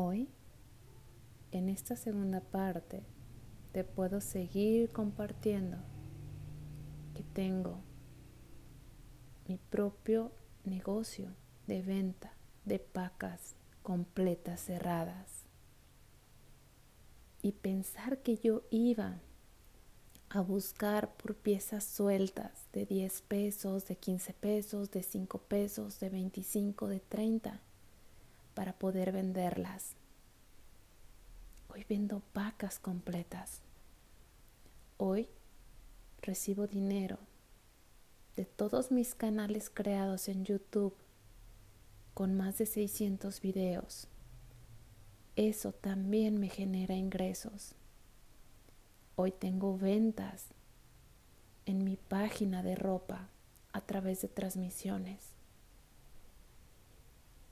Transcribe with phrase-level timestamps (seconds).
[0.00, 0.28] Hoy,
[1.50, 3.02] en esta segunda parte,
[3.72, 5.76] te puedo seguir compartiendo
[7.16, 7.80] que tengo
[9.48, 10.30] mi propio
[10.62, 11.34] negocio
[11.66, 12.32] de venta
[12.64, 15.46] de pacas completas cerradas.
[17.42, 19.18] Y pensar que yo iba
[20.28, 26.08] a buscar por piezas sueltas de 10 pesos, de 15 pesos, de 5 pesos, de
[26.08, 27.62] 25, de 30
[28.58, 29.94] para poder venderlas.
[31.68, 33.60] Hoy vendo vacas completas.
[34.96, 35.28] Hoy
[36.22, 37.20] recibo dinero
[38.34, 40.96] de todos mis canales creados en YouTube
[42.14, 44.08] con más de 600 videos.
[45.36, 47.76] Eso también me genera ingresos.
[49.14, 50.46] Hoy tengo ventas
[51.64, 53.28] en mi página de ropa
[53.72, 55.37] a través de transmisiones.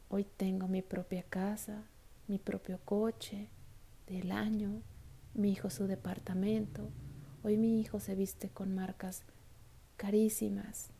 [0.09, 1.83] Hoy tengo mi propia casa,
[2.29, 3.49] mi propio coche
[4.07, 4.83] del año,
[5.35, 6.91] mi hijo su departamento.
[7.43, 9.25] Hoy mi hijo se viste con marcas
[9.97, 10.91] carísimas.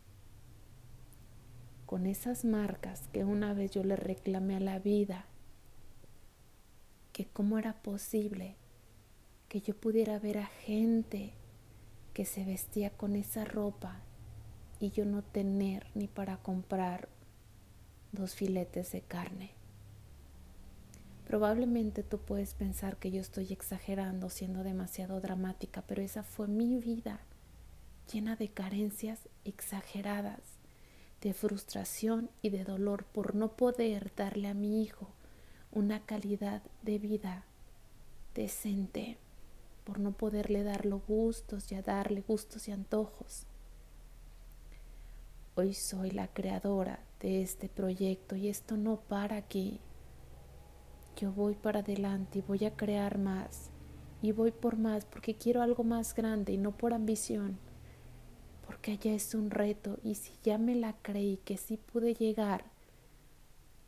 [1.85, 5.25] Con esas marcas que una vez yo le reclamé a la vida,
[7.13, 8.57] que cómo era posible
[9.47, 11.31] que yo pudiera ver a gente
[12.13, 14.01] que se vestía con esa ropa
[14.81, 17.07] y yo no tener ni para comprar
[18.17, 19.51] dos filetes de carne.
[21.25, 26.77] Probablemente tú puedes pensar que yo estoy exagerando, siendo demasiado dramática, pero esa fue mi
[26.79, 27.19] vida,
[28.11, 30.39] llena de carencias exageradas,
[31.21, 35.09] de frustración y de dolor por no poder darle a mi hijo
[35.71, 37.43] una calidad de vida
[38.33, 39.17] decente,
[39.83, 43.45] por no poderle dar los gustos y a darle gustos y antojos.
[45.55, 49.79] Hoy soy la creadora de este proyecto y esto no para aquí.
[51.15, 53.71] Yo voy para adelante y voy a crear más
[54.21, 57.57] y voy por más porque quiero algo más grande y no por ambición.
[58.65, 62.65] Porque allá es un reto y si ya me la creí que sí pude llegar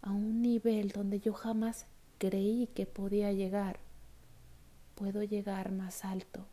[0.01, 1.85] a un nivel donde yo jamás
[2.17, 3.79] creí que podía llegar,
[4.95, 6.45] puedo llegar más alto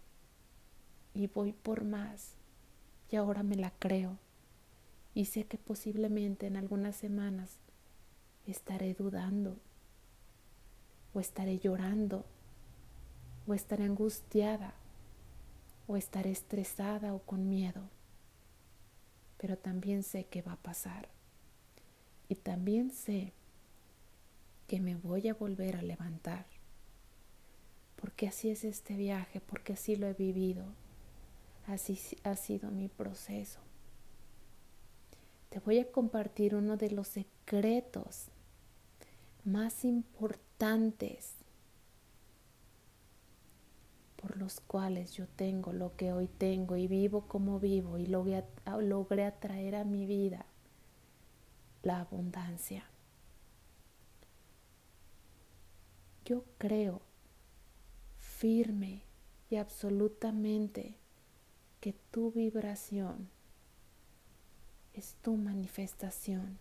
[1.14, 2.34] y voy por más
[3.10, 4.18] y ahora me la creo
[5.16, 7.56] y sé que posiblemente en algunas semanas
[8.46, 9.56] estaré dudando
[11.14, 12.26] o estaré llorando
[13.46, 14.74] o estaré angustiada
[15.86, 17.88] o estaré estresada o con miedo.
[19.38, 21.08] Pero también sé que va a pasar.
[22.28, 23.32] Y también sé
[24.68, 26.44] que me voy a volver a levantar.
[27.98, 30.66] Porque así es este viaje, porque así lo he vivido.
[31.66, 33.65] Así ha sido mi proceso
[35.56, 38.26] te voy a compartir uno de los secretos
[39.42, 41.32] más importantes
[44.16, 48.44] por los cuales yo tengo lo que hoy tengo y vivo como vivo y logré,
[48.82, 50.44] logré atraer a mi vida
[51.82, 52.84] la abundancia.
[56.26, 57.00] Yo creo
[58.18, 59.04] firme
[59.48, 60.96] y absolutamente
[61.80, 63.30] que tu vibración
[64.96, 66.58] es tu manifestación.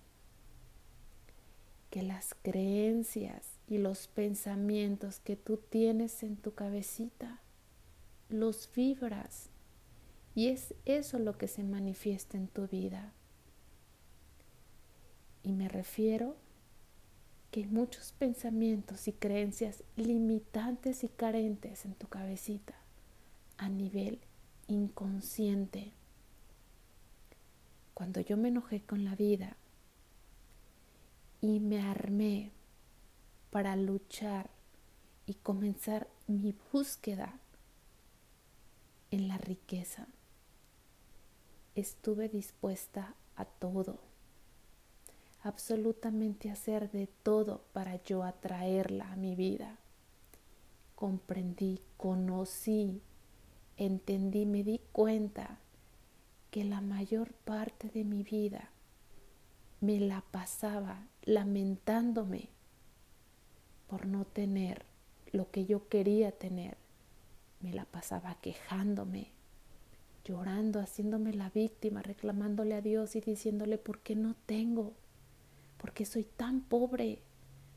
[1.90, 7.40] Que las creencias y los pensamientos que tú tienes en tu cabecita,
[8.29, 9.50] los vibras.
[10.35, 13.13] Y es eso lo que se manifiesta en tu vida.
[15.44, 16.35] Y me refiero
[17.52, 22.75] que hay muchos pensamientos y creencias limitantes y carentes en tu cabecita
[23.57, 24.19] a nivel
[24.67, 25.94] inconsciente
[27.96, 29.56] cuando yo me enojé con la vida
[31.40, 32.52] y me armé
[33.52, 34.50] para luchar
[35.26, 37.40] y comenzar mi búsqueda
[39.12, 40.08] en la riqueza,
[41.74, 44.00] estuve dispuesta a todo,
[45.42, 49.78] absolutamente a hacer de todo para yo atraerla a mi vida.
[50.96, 53.02] Comprendí, conocí,
[53.78, 55.59] entendí, me di cuenta
[56.55, 58.69] que la mayor parte de mi vida
[59.81, 62.47] me la pasaba lamentándome
[63.87, 64.85] por no tener
[65.34, 66.78] lo que yo quería tener.
[67.59, 69.31] Me la pasaba quejándome,
[70.23, 74.93] llorando, haciéndome la víctima, reclamándole a Dios y diciéndole, ¿por qué no tengo?
[75.78, 77.19] ¿Por qué soy tan pobre?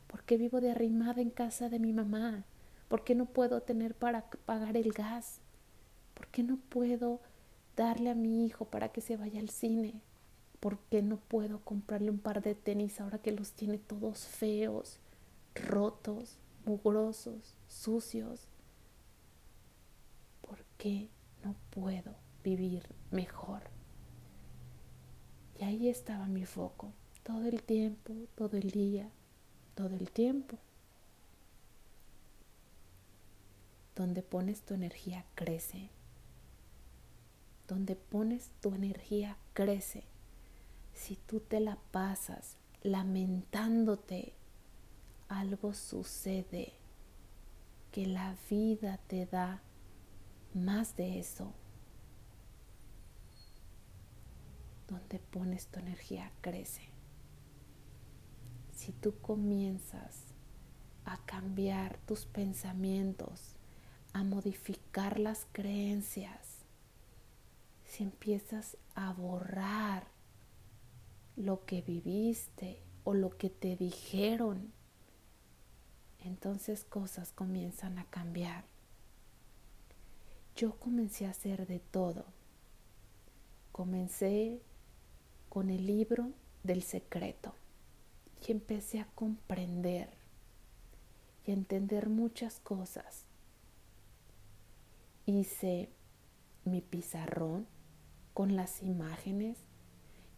[0.07, 2.45] ¿Por qué vivo de arrimada en casa de mi mamá?
[2.87, 5.41] ¿Por qué no puedo tener para pagar el gas?
[6.13, 7.19] ¿Por qué no puedo
[7.83, 10.01] darle a mi hijo para que se vaya al cine?
[10.59, 14.99] ¿Por qué no puedo comprarle un par de tenis ahora que los tiene todos feos,
[15.55, 18.47] rotos, mugrosos, sucios.
[20.41, 21.09] ¿Por qué
[21.43, 23.63] no puedo vivir mejor?
[25.59, 26.93] Y ahí estaba mi foco,
[27.23, 29.09] todo el tiempo, todo el día,
[29.75, 30.57] todo el tiempo.
[33.95, 35.89] Donde pones tu energía crece.
[37.69, 40.03] Donde pones tu energía crece.
[40.95, 44.33] Si tú te la pasas lamentándote,
[45.27, 46.73] algo sucede
[47.91, 49.61] que la vida te da
[50.55, 51.53] más de eso.
[54.87, 56.89] Donde pones tu energía crece.
[58.73, 60.23] Si tú comienzas
[61.05, 63.55] a cambiar tus pensamientos,
[64.13, 66.48] a modificar las creencias,
[67.89, 70.07] si empiezas a borrar
[71.35, 74.71] lo que viviste o lo que te dijeron,
[76.19, 78.63] entonces cosas comienzan a cambiar.
[80.55, 82.25] Yo comencé a hacer de todo.
[83.71, 84.61] Comencé
[85.47, 86.31] con el libro
[86.63, 87.55] del secreto
[88.45, 90.09] y empecé a comprender
[91.45, 93.23] y a entender muchas cosas.
[95.25, 95.89] Hice
[96.65, 97.78] mi pizarrón
[98.39, 99.57] con las imágenes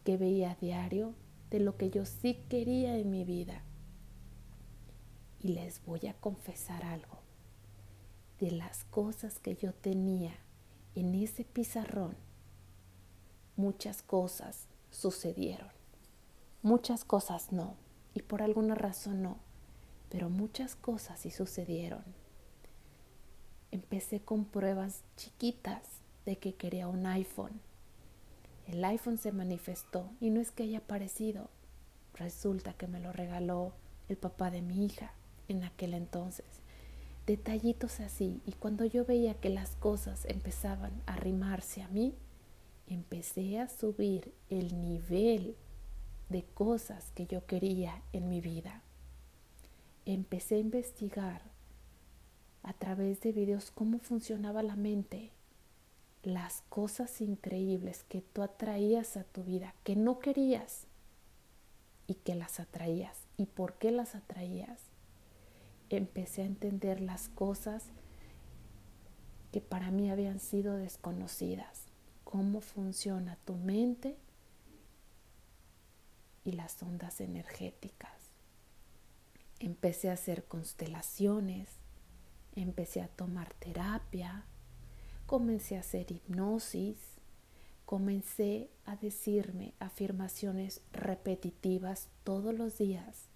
[0.04, 1.14] que veía a diario
[1.52, 3.62] de lo que yo sí quería en mi vida.
[5.40, 7.20] Y les voy a confesar algo.
[8.40, 10.34] De las cosas que yo tenía
[10.96, 12.16] en ese pizarrón,
[13.56, 15.70] muchas cosas sucedieron.
[16.64, 17.76] Muchas cosas no.
[18.16, 19.38] Y por alguna razón no.
[20.10, 22.04] Pero muchas cosas sí sucedieron.
[23.70, 25.84] Empecé con pruebas chiquitas
[26.26, 27.62] de que quería un iPhone
[28.68, 31.50] el iPhone se manifestó y no es que haya aparecido.
[32.16, 33.74] Resulta que me lo regaló
[34.10, 35.14] el papá de mi hija
[35.48, 36.46] en aquel entonces.
[37.26, 38.42] Detallitos así.
[38.46, 42.14] Y cuando yo veía que las cosas empezaban a arrimarse a mí,
[42.88, 45.56] empecé a subir el nivel
[46.30, 48.82] de cosas que yo quería en mi vida.
[50.06, 51.42] Empecé a investigar
[52.64, 55.32] a través de videos cómo funcionaba la mente
[56.24, 60.86] las cosas increíbles que tú atraías a tu vida, que no querías
[62.08, 63.18] y que las atraías.
[63.38, 64.80] ¿Y por qué las atraías?
[65.90, 67.86] Empecé a entender las cosas
[69.52, 71.84] que para mí habían sido desconocidas.
[72.24, 74.16] Cómo funciona tu mente
[76.44, 78.12] y las ondas energéticas.
[79.60, 81.70] Empecé a hacer constelaciones,
[82.56, 84.46] empecé a tomar terapia,
[85.32, 86.98] comencé a hacer hipnosis,
[87.86, 93.30] comencé a decirme afirmaciones repetitivas todos los días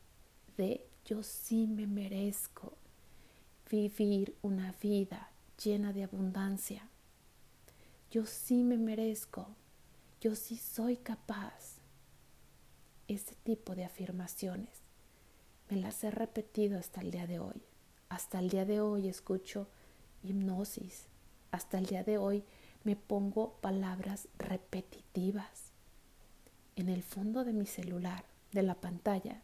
[0.58, 2.74] de yo sí me merezco
[3.72, 5.32] vivir una vida
[5.64, 6.90] llena de abundancia.
[8.12, 9.48] Yo sí me merezco,
[10.20, 11.78] yo sí soy capaz.
[13.08, 14.82] Este tipo de afirmaciones
[15.70, 17.64] me las he repetido hasta el día de hoy.
[18.10, 19.70] Hasta el día de hoy escucho
[20.24, 21.08] hipnosis,
[21.56, 22.44] hasta el día de hoy
[22.84, 25.72] me pongo palabras repetitivas.
[26.76, 29.42] En el fondo de mi celular, de la pantalla,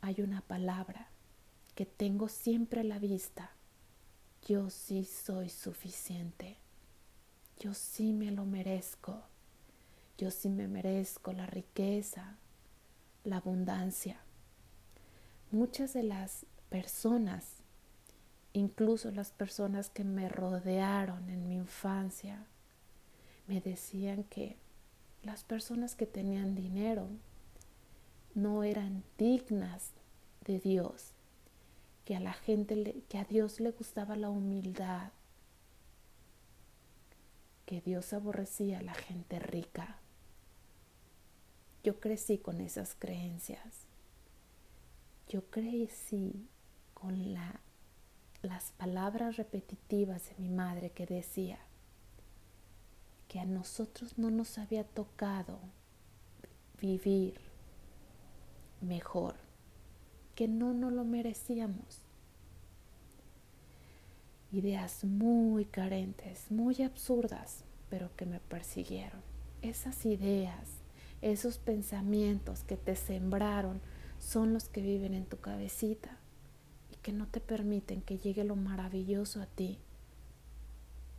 [0.00, 1.08] hay una palabra
[1.76, 3.52] que tengo siempre a la vista.
[4.46, 6.56] Yo sí soy suficiente.
[7.60, 9.22] Yo sí me lo merezco.
[10.18, 12.38] Yo sí me merezco la riqueza,
[13.22, 14.18] la abundancia.
[15.52, 17.62] Muchas de las personas
[18.56, 22.46] Incluso las personas que me rodearon en mi infancia
[23.46, 24.56] me decían que
[25.22, 27.06] las personas que tenían dinero
[28.34, 29.90] no eran dignas
[30.46, 31.10] de Dios,
[32.06, 35.10] que a la gente, que a Dios le gustaba la humildad,
[37.66, 39.98] que Dios aborrecía a la gente rica.
[41.84, 43.84] Yo crecí con esas creencias.
[45.28, 46.48] Yo crecí
[46.94, 47.60] con la
[48.42, 51.58] las palabras repetitivas de mi madre que decía
[53.28, 55.58] que a nosotros no nos había tocado
[56.80, 57.40] vivir
[58.80, 59.34] mejor,
[60.34, 62.02] que no nos lo merecíamos.
[64.52, 69.20] Ideas muy carentes, muy absurdas, pero que me persiguieron.
[69.62, 70.82] Esas ideas,
[71.20, 73.80] esos pensamientos que te sembraron
[74.18, 76.18] son los que viven en tu cabecita
[77.06, 79.78] que no te permiten que llegue lo maravilloso a ti.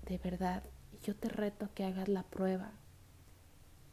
[0.05, 0.61] De verdad,
[1.05, 2.71] yo te reto a que hagas la prueba.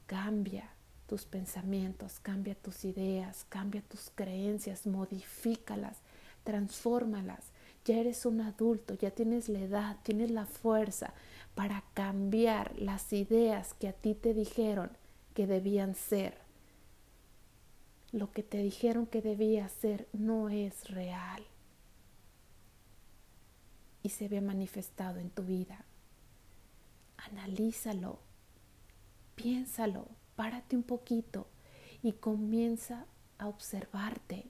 [0.06, 0.70] Cambia
[1.06, 5.98] tus pensamientos, cambia tus ideas, cambia tus creencias, modifícalas,
[6.42, 7.52] transfórmalas.
[7.84, 11.14] Ya eres un adulto, ya tienes la edad, tienes la fuerza
[11.54, 14.90] para cambiar las ideas que a ti te dijeron
[15.32, 16.38] que debían ser.
[18.10, 21.44] Lo que te dijeron que debía ser no es real
[24.04, 25.84] y se ve manifestado en tu vida.
[27.16, 28.18] Analízalo,
[29.34, 30.06] piénsalo,
[30.36, 31.48] párate un poquito
[32.02, 33.06] y comienza
[33.38, 34.46] a observarte.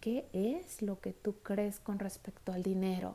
[0.00, 3.14] ¿Qué es lo que tú crees con respecto al dinero?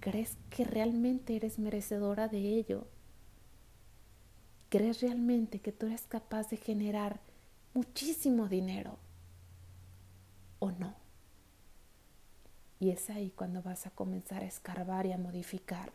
[0.00, 2.88] ¿Crees que realmente eres merecedora de ello?
[4.70, 7.20] ¿Crees realmente que tú eres capaz de generar
[7.74, 8.96] muchísimo dinero?
[10.58, 11.05] ¿O no?
[12.78, 15.92] Y es ahí cuando vas a comenzar a escarbar y a modificar.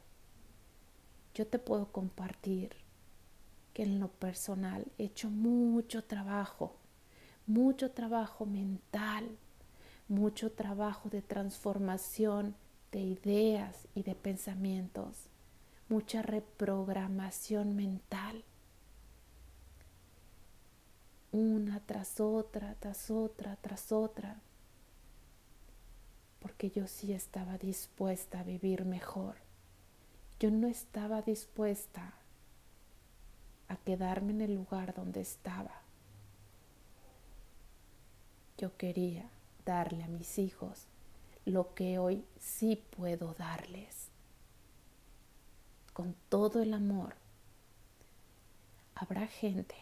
[1.34, 2.72] Yo te puedo compartir
[3.74, 6.76] que en lo personal he hecho mucho trabajo,
[7.48, 9.38] mucho trabajo mental,
[10.08, 12.56] mucho trabajo de transformación
[12.92, 15.30] de ideas y de pensamientos,
[15.88, 18.44] mucha reprogramación mental.
[21.32, 24.42] Una tras otra, tras otra, tras otra.
[26.42, 29.36] Porque yo sí estaba dispuesta a vivir mejor.
[30.40, 32.14] Yo no estaba dispuesta
[33.68, 35.82] a quedarme en el lugar donde estaba.
[38.58, 39.30] Yo quería
[39.66, 40.88] darle a mis hijos
[41.46, 44.08] lo que hoy sí puedo darles.
[45.94, 47.16] Con todo el amor.
[48.96, 49.76] Habrá gente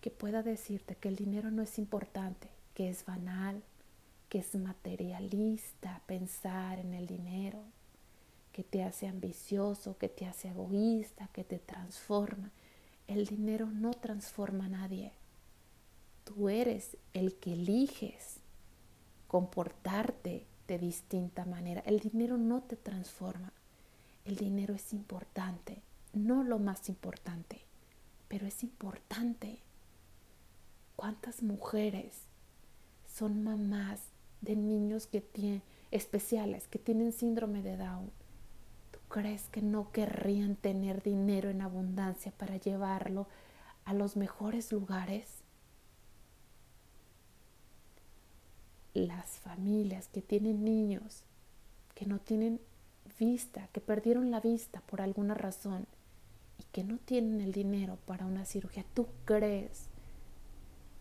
[0.00, 3.62] que pueda decirte que el dinero no es importante, que es banal,
[4.34, 7.62] que es materialista pensar en el dinero,
[8.50, 12.50] que te hace ambicioso, que te hace egoísta, que te transforma.
[13.06, 15.12] El dinero no transforma a nadie.
[16.24, 18.38] Tú eres el que eliges
[19.28, 21.80] comportarte de distinta manera.
[21.86, 23.52] El dinero no te transforma.
[24.24, 25.80] El dinero es importante,
[26.12, 27.60] no lo más importante,
[28.26, 29.60] pero es importante.
[30.96, 32.22] ¿Cuántas mujeres
[33.06, 34.00] son mamás
[34.44, 38.10] de niños que tienen especiales, que tienen síndrome de Down?
[39.14, 43.28] crees que no querrían tener dinero en abundancia para llevarlo
[43.84, 45.44] a los mejores lugares?
[48.92, 51.22] Las familias que tienen niños
[51.94, 52.60] que no tienen
[53.20, 55.86] vista, que perdieron la vista por alguna razón
[56.58, 59.90] y que no tienen el dinero para una cirugía, ¿tú crees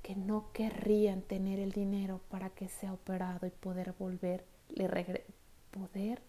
[0.03, 4.45] que no querrían tener el dinero para que sea operado y poder volver,
[5.71, 6.21] poder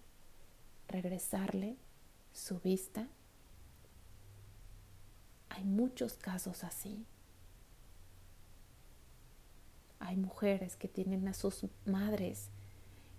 [0.88, 1.76] regresarle
[2.32, 3.08] su vista?
[5.50, 7.04] Hay muchos casos así.
[9.98, 12.50] Hay mujeres que tienen a sus madres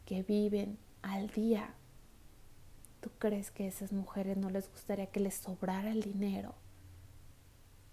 [0.06, 1.74] que viven al día.
[3.02, 6.56] ¿Tú crees que a esas mujeres no les gustaría que les sobrara el dinero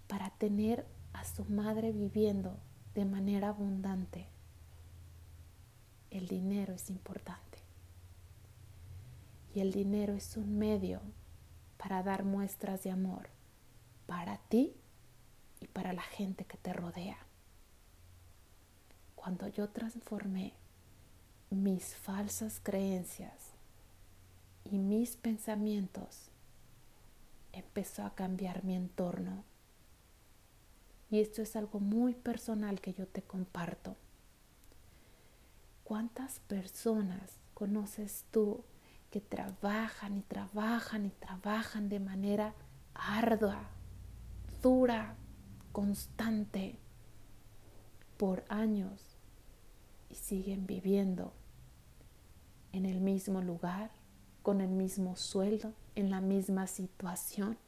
[0.07, 2.59] para tener a su madre viviendo
[2.95, 4.29] de manera abundante?
[6.11, 7.59] El dinero es importante.
[9.55, 11.01] Y el dinero es un medio
[11.77, 13.29] para dar muestras de amor
[14.07, 14.75] para ti
[15.61, 17.17] y para la gente que te rodea.
[19.15, 20.53] Cuando yo transformé
[21.49, 23.53] mis falsas creencias
[24.65, 26.31] y mis pensamientos,
[27.53, 29.45] empezó a cambiar mi entorno.
[31.13, 33.97] Y esto es algo muy personal que yo te comparto.
[35.85, 38.65] ¿Cuántas personas conoces tú
[39.11, 42.55] que trabajan y trabajan y trabajan de manera
[42.95, 43.69] ardua,
[44.63, 45.17] dura,
[45.71, 46.79] constante,
[48.17, 49.19] por años
[50.09, 51.35] y siguen viviendo
[52.73, 53.91] en el mismo lugar,
[54.41, 57.59] con el mismo sueldo, en la misma situación.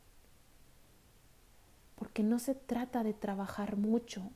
[2.15, 4.31] Porque no se trata de trabajar mucho,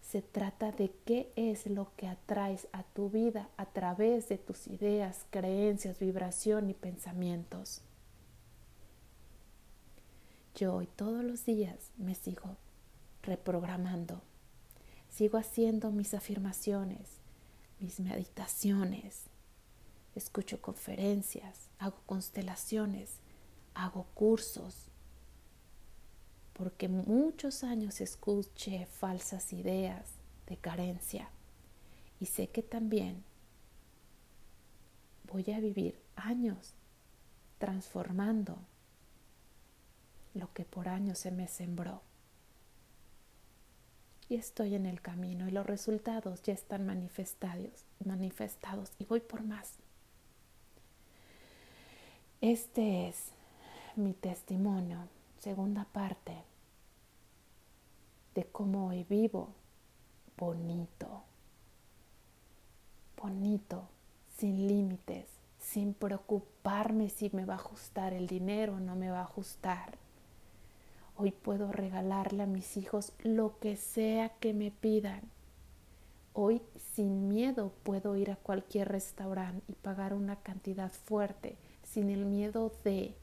[0.00, 4.66] se trata de qué es lo que atraes a tu vida a través de tus
[4.68, 7.82] ideas, creencias, vibración y pensamientos.
[10.54, 12.56] Yo hoy todos los días me sigo
[13.22, 14.22] reprogramando,
[15.10, 17.18] sigo haciendo mis afirmaciones,
[17.80, 19.24] mis meditaciones,
[20.14, 23.18] escucho conferencias, hago constelaciones,
[23.74, 24.88] hago cursos,
[26.62, 30.12] porque muchos años escuché falsas ideas
[30.46, 31.28] de carencia
[32.20, 33.24] y sé que también
[35.24, 36.74] voy a vivir años
[37.58, 38.56] transformando
[40.34, 42.00] lo que por años se me sembró.
[44.28, 49.42] y estoy en el camino y los resultados ya están manifestados, manifestados y voy por
[49.42, 49.80] más.
[52.40, 53.32] Este es
[53.96, 55.08] mi testimonio,
[55.40, 56.44] segunda parte,
[58.34, 59.50] de cómo hoy vivo
[60.42, 61.22] bonito,
[63.16, 63.84] bonito,
[64.36, 65.26] sin límites,
[65.60, 69.96] sin preocuparme si me va a ajustar el dinero o no me va a ajustar.
[71.16, 75.20] Hoy puedo regalarle a mis hijos lo que sea que me pidan.
[76.32, 76.60] Hoy
[76.94, 82.72] sin miedo puedo ir a cualquier restaurante y pagar una cantidad fuerte sin el miedo
[82.82, 83.14] de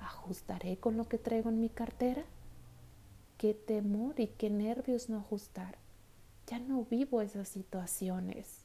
[0.00, 2.24] ¿ajustaré con lo que traigo en mi cartera?
[3.38, 5.78] Qué temor y qué nervios no ajustar.
[6.48, 8.64] Ya no vivo esas situaciones.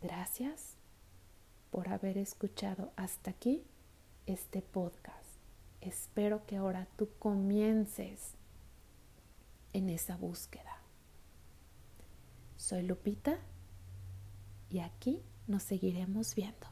[0.00, 0.76] Gracias
[1.70, 3.64] por haber escuchado hasta aquí
[4.26, 5.26] este podcast.
[5.80, 8.34] Espero que ahora tú comiences
[9.72, 10.82] en esa búsqueda.
[12.56, 13.40] Soy Lupita
[14.70, 16.68] y aquí nos seguiremos viendo.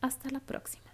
[0.00, 0.89] Hasta la próxima.